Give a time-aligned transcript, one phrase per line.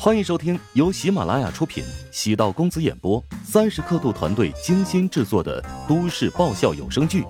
[0.00, 7.22] 欢迎收听由喜马拉雅出品、喜道公子演播、三十刻度团队精心制作的都市爆笑有声剧《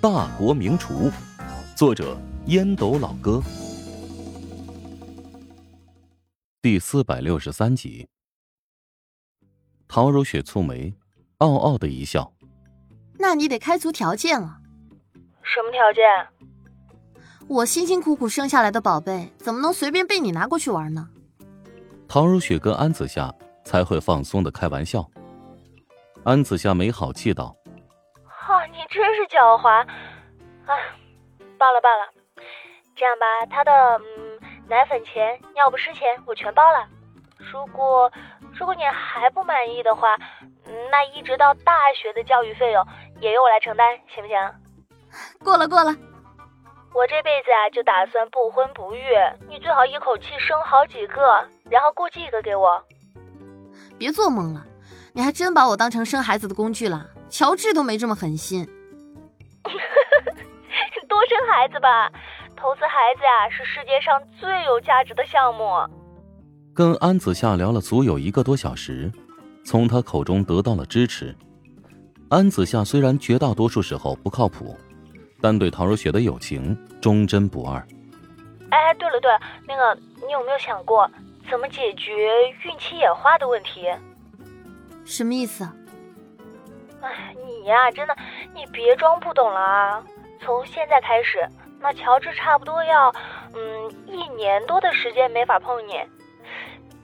[0.00, 1.10] 大国名厨》，
[1.76, 2.16] 作者
[2.46, 3.42] 烟斗老哥，
[6.62, 8.06] 第四百六十三集。
[9.88, 10.94] 陶如雪蹙眉，
[11.38, 12.32] 傲傲的一笑
[13.18, 14.58] ：“那你得开足条件了。
[15.42, 16.48] 什么条件？
[17.48, 21.08] 我辛辛苦苦生下来的宝贝，怎么能随便被你拿过去玩呢？”
[22.12, 23.32] 陶如雪跟安子夏
[23.64, 25.02] 才会放松的开玩笑。
[26.26, 27.56] 安子夏没好气道
[28.28, 29.70] ：“哈，你真是狡猾！
[29.70, 30.76] 啊，
[31.56, 32.12] 罢了罢了，
[32.94, 34.38] 这样吧，他的嗯
[34.68, 36.86] 奶粉钱、尿不湿钱我全包了。
[37.50, 38.12] 如果
[38.52, 40.18] 如果你还不满意的话，
[40.90, 42.86] 那一直到大学的教育费用
[43.22, 44.36] 也由我来承担，行不行？”
[45.42, 45.90] 过了过了。
[46.92, 49.14] 我这辈子啊，就打算不婚不育，
[49.48, 52.84] 你最好一口气生好几个，然后过继一个给我。
[53.96, 54.66] 别做梦了，
[55.14, 57.08] 你还真把我当成生孩子的工具了？
[57.30, 58.68] 乔治都没这么狠心。
[61.08, 62.12] 多生孩子吧，
[62.54, 65.64] 投资孩子呀，是世界上最有价值的项目。
[66.74, 69.10] 跟安子夏聊了足有一个多小时，
[69.64, 71.34] 从他口中得到了支持。
[72.28, 74.76] 安子夏虽然绝大多数时候不靠谱。
[75.44, 77.84] 但对陶如雪的友情忠贞不二。
[78.70, 79.92] 哎，对了对了，那个
[80.24, 81.10] 你有没有想过
[81.48, 82.12] 怎么解决
[82.64, 83.88] 孕期眼花的问题？
[85.04, 85.64] 什么意思？
[87.00, 88.16] 哎，你呀，真的，
[88.54, 90.04] 你别装不懂了啊！
[90.40, 91.46] 从现在开始，
[91.80, 93.12] 那乔治差不多要
[93.54, 96.00] 嗯一年多的时间没法碰你，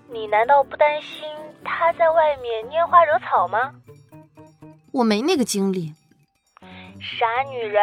[0.09, 1.29] 你难道不担心
[1.65, 3.75] 他在外面拈花惹草吗？
[4.93, 5.95] 我没那个精力。
[7.01, 7.83] 傻女人。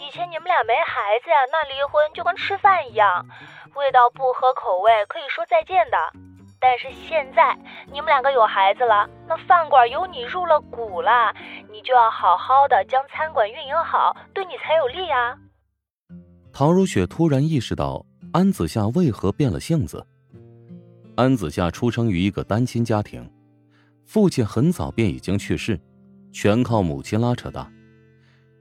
[0.00, 3.26] 以前你们俩没孩子呀，那离婚就跟吃饭一样，
[3.74, 5.96] 味道不合口味可以说再见的。
[6.60, 7.56] 但是现在
[7.90, 11.34] 你们两个有孩子了，那饭馆有你入了股了，
[11.70, 15.38] 你就要好好的将餐馆运营好，对你才有利啊。
[16.52, 20.06] 陶如雪突然意识到安子夏为何变了性子。
[21.16, 23.30] 安子夏出生于一个单亲家庭，
[24.04, 25.80] 父亲很早便已经去世，
[26.32, 27.70] 全靠母亲拉扯大，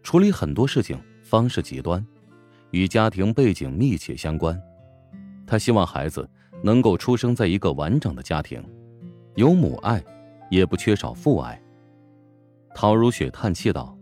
[0.04, 1.02] 处理很多事情。
[1.22, 2.04] 方式极端，
[2.72, 4.60] 与家庭背景密切相关。
[5.50, 6.30] 他希望孩子
[6.64, 8.64] 能够出生在一个完整的家庭，
[9.34, 10.00] 有母爱，
[10.52, 11.60] 也不缺少父爱。
[12.76, 13.98] 陶如雪叹气道：“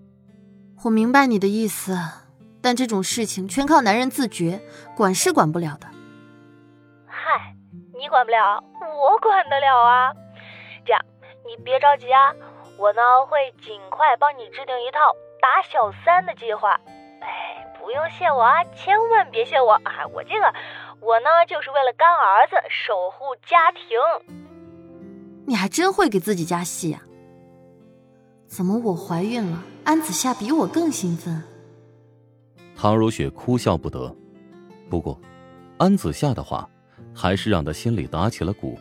[0.84, 1.98] 我明白你的意思，
[2.62, 4.60] 但这种事情全靠男人自觉，
[4.94, 5.88] 管是管不了的。”
[7.08, 7.56] 嗨，
[7.98, 10.12] 你管不了，我管得了啊！
[10.86, 11.02] 这样，
[11.46, 12.36] 你别着急啊，
[12.78, 15.00] 我呢会尽快帮你制定一套
[15.40, 16.78] 打小三的计划。
[17.22, 20.06] 哎不用谢我啊，千万别谢我啊！
[20.12, 20.54] 我这个，
[21.00, 24.36] 我呢就是为了干儿子守护家庭。
[25.46, 27.02] 你还真会给自己加戏啊？
[28.48, 31.42] 怎么我怀孕了，安子夏比我更兴奋？
[32.76, 34.14] 唐如雪哭笑不得。
[34.90, 35.20] 不过，
[35.78, 36.70] 安子夏的话
[37.14, 38.78] 还是让她心里打起了鼓。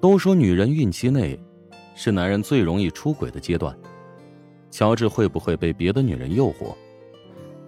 [0.00, 1.38] 都说女人孕期内
[1.94, 3.76] 是男人最容易出轨的阶段，
[4.70, 6.74] 乔治会不会被别的女人诱惑？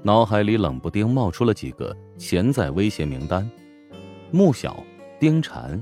[0.02, 3.48] 脑海里冷不丁冒出了几个潜在威胁名单：
[4.32, 4.84] 穆小、
[5.20, 5.80] 丁婵。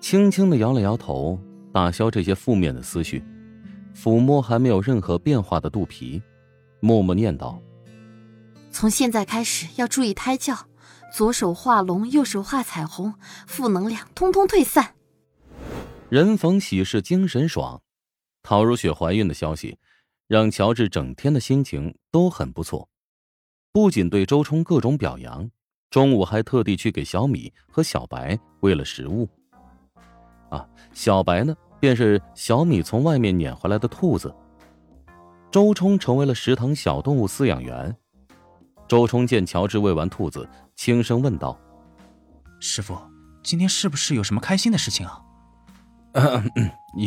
[0.00, 1.38] 轻轻的摇了摇头，
[1.72, 3.22] 打消这些负面的思绪，
[3.94, 6.20] 抚摸还没有任何变化的肚皮，
[6.80, 7.62] 默默念道
[8.72, 10.66] ：“从现在开始要注意胎教，
[11.14, 13.14] 左手画龙，右手画彩虹，
[13.46, 14.96] 负能量通通退散。”
[16.10, 17.80] 人逢喜事精神爽，
[18.42, 19.78] 陶如雪怀孕的消息。
[20.28, 22.88] 让乔治整天的心情都很不错，
[23.72, 25.48] 不仅对周冲各种表扬，
[25.88, 29.26] 中午还特地去给小米和小白喂了食物。
[30.50, 34.34] 啊，小白呢，便是小米从外面撵回来的兔子。
[35.50, 37.96] 周冲成为了食堂小动物饲养员。
[38.86, 41.58] 周冲见乔治喂完兔子，轻声问道
[42.60, 42.94] ：“师傅，
[43.42, 45.22] 今天是不是有什么开心的事情啊？”“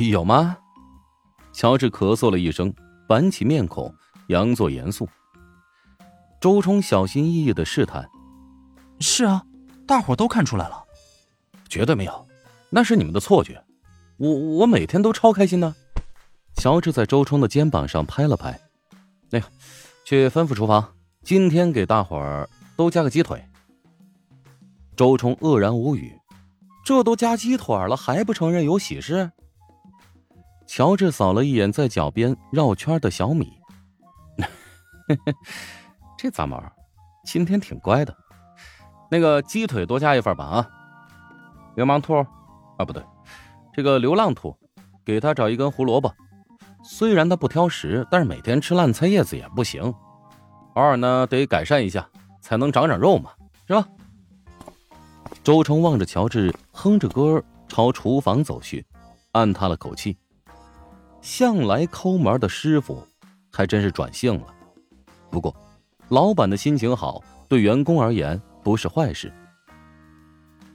[0.10, 0.58] 有吗？”
[1.54, 2.74] 乔治咳嗽了一声。
[3.08, 3.94] 板起面孔，
[4.30, 5.08] 佯作严肃。
[6.46, 8.08] 周冲小心翼翼的试探
[9.02, 9.44] ：“是啊，
[9.88, 10.84] 大伙都看出来了。
[11.68, 12.28] ”“绝对没有，
[12.70, 13.66] 那是你们的错觉。
[14.18, 15.74] 我我每天都超开心的。”
[16.54, 18.62] 乔治在周冲的肩膀上拍了拍
[19.32, 19.48] ：“那个，
[20.06, 20.94] 去吩咐厨房，
[21.24, 23.44] 今天给大伙儿都加个鸡腿。”
[24.96, 26.16] 周冲愕然无语
[26.86, 29.32] ：“这都加鸡腿了，还不承认有喜事？”
[30.70, 33.52] 乔治扫了一眼在脚边绕圈的小米，
[36.18, 36.62] 这杂毛，
[37.26, 38.16] 今天挺乖的。
[39.12, 40.70] 那个鸡腿多加一份吧啊！
[41.76, 42.16] 流氓兔，
[42.78, 43.04] 啊不对，
[43.74, 44.56] 这个流浪兔，
[45.04, 46.14] 给他找一根胡萝卜。
[46.84, 49.82] 虽然他不挑食，但是每天吃烂菜叶子也不行，
[50.76, 52.08] 偶尔呢得改善一下，
[52.42, 53.32] 才能长长肉嘛，
[53.68, 53.88] 是吧？
[55.44, 58.86] 周冲望着乔治，哼着歌朝厨房走去，
[59.34, 60.18] 暗叹了口气。
[61.22, 63.06] 向来抠门的师傅，
[63.52, 64.48] 还真是转性了。
[65.30, 65.56] 不过，
[66.10, 69.34] 老板的心情好，对员工而言不是坏事。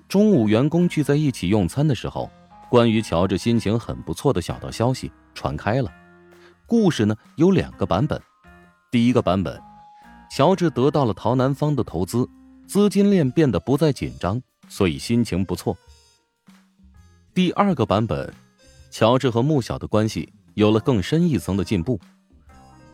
[0.09, 2.29] 中午，员工聚在一起用餐的时候，
[2.69, 5.93] 关于乔治心情很不错的小道消息传开了。
[6.67, 8.21] 故事呢有两个版本。
[8.91, 9.61] 第一个版本，
[10.33, 12.29] 乔治得到了陶南方的投资，
[12.67, 15.77] 资金链变得不再紧张，所以心情不错。
[17.33, 18.35] 第二个版本，
[18.91, 22.01] 乔治和穆小的关系有了更深一层的进步。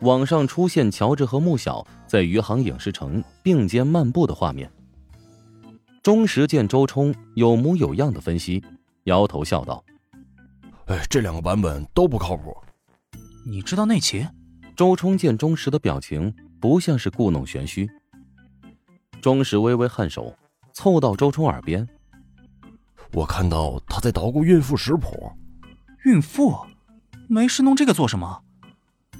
[0.01, 4.71] 网上出现乔治和穆晓在余杭影视城并肩漫步的画面。
[6.03, 8.63] 钟石见周冲有模有样的分析，
[9.05, 9.83] 摇头笑道
[10.85, 12.55] ：“哎，这两个版本都不靠谱。
[13.45, 14.27] 你知道内情？”
[14.75, 17.89] 周冲见钟石的表情不像是故弄玄虚，
[19.19, 20.31] 钟石微微颔首，
[20.71, 21.89] 凑到周冲耳边
[23.11, 25.31] ：“我看到他在捣鼓孕妇食谱。
[26.05, 26.55] 孕妇，
[27.27, 28.43] 没事弄这个做什么？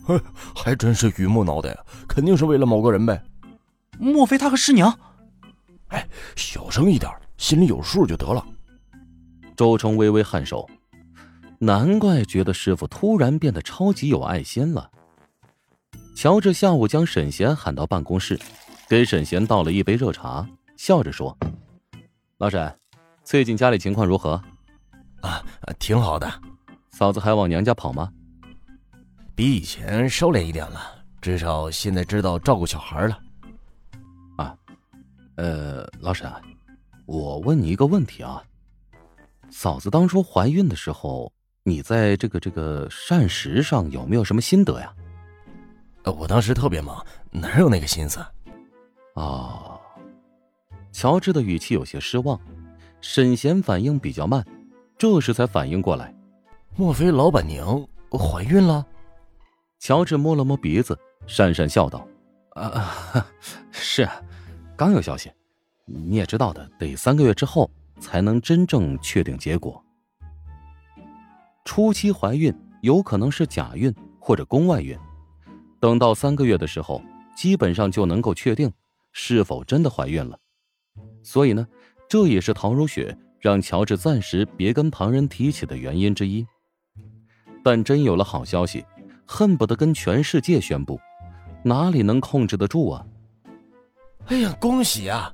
[0.08, 0.18] 嘿，
[0.56, 1.78] 还真是榆木脑袋，
[2.08, 3.22] 肯定是为了某个人呗。
[4.00, 4.98] 莫非他和师娘？”
[5.90, 6.08] 哎，
[6.38, 8.46] 小声一点，心里有数就得了。
[9.58, 10.66] 周冲微微颔首，
[11.60, 14.90] 难怪觉得师傅突然变得超级有爱心了。
[16.16, 18.40] 乔治下午将沈贤喊到办公室，
[18.88, 21.38] 给沈贤倒了一杯热茶，笑着说
[22.40, 22.74] ：“老沈，
[23.24, 24.42] 最近家里情况如何
[25.22, 25.44] ？”“啊，
[25.80, 26.32] 挺好的。
[26.92, 28.12] ”“嫂子还往娘家跑吗
[29.38, 30.82] ？”“比以前收敛一点了，
[31.22, 33.20] 至少现在知道照顾小孩了。”
[34.36, 34.58] 啊
[35.36, 36.28] 呃，老沈，
[37.06, 38.42] 我问你一个问题啊，
[39.52, 41.32] 嫂子当初怀孕的时候，
[41.62, 44.92] 你在这个这个膳食上有没有什么心得呀？
[46.02, 48.20] 呃，我当时特别忙，哪有那个心思？
[49.14, 49.80] 啊，
[50.92, 52.42] 乔治的语气有些失望，
[53.02, 54.44] 沈贤反应比较慢，
[54.98, 56.12] 这时才反应过来，
[56.76, 58.84] 莫非老板娘怀孕了？
[59.80, 60.98] 乔治摸了摸鼻子，
[61.28, 62.08] 讪讪笑道
[62.56, 63.28] ：“啊，
[63.72, 64.22] 是啊。”
[64.76, 65.32] 刚有消息，
[65.86, 67.70] 你也知道的，得三个月之后
[68.00, 69.84] 才能真正确定结果。
[71.66, 74.98] 初期怀孕有可能是假孕或者宫外孕，
[75.80, 77.02] 等到三个月的时候，
[77.36, 78.72] 基本上就能够确定
[79.12, 80.38] 是否真的怀孕了。
[81.24, 81.68] 所以呢，
[82.08, 86.46] 这也是陶如雪让乔治暂时别跟旁人提起的原因之一。
[87.64, 88.86] 但真有了好消息，
[89.28, 91.00] 恨不得跟全世界宣布，
[91.64, 93.06] 哪里能控制得住啊？
[94.28, 95.34] 哎呀，恭喜啊！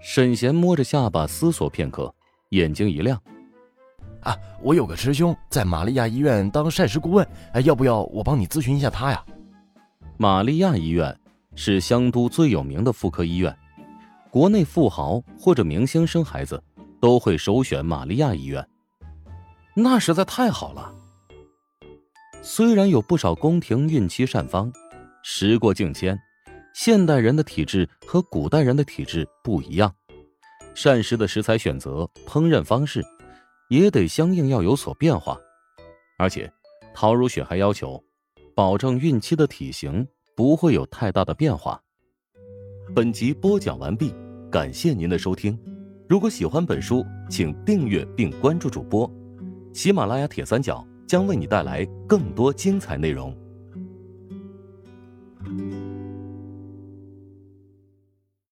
[0.00, 2.14] 沈贤摸着下巴思索片刻，
[2.50, 3.20] 眼睛一亮
[4.22, 9.24] ：“啊，我有个师兄在玛利亚医院当膳食顾问，哎，要不要我帮你咨询一下他呀？”
[10.16, 11.14] 玛利亚医院
[11.54, 13.54] 是香都最有名的妇科医院，
[14.30, 16.62] 国内富豪或者明星生孩子
[17.00, 18.66] 都会首选玛利亚医院，
[19.74, 20.94] 那实在太好了。
[22.50, 24.72] 虽然有不少宫廷孕期膳方，
[25.22, 26.18] 时过境迁。
[26.72, 29.94] 现代人的体质和古代人的体质不一样，
[30.74, 33.04] 膳食的食材选择、烹饪方式
[33.68, 35.38] 也得相应要有所变化。
[36.18, 36.50] 而且，
[36.94, 38.02] 陶如雪还要求，
[38.54, 41.78] 保证孕期的体型不会有太大的变化。
[42.94, 44.14] 本集播讲完毕，
[44.50, 45.56] 感谢您的收听。
[46.08, 49.08] 如果喜欢本书，请订阅并关注主播。
[49.74, 53.34] 喜马拉雅铁三角将为你带来更多精彩内容。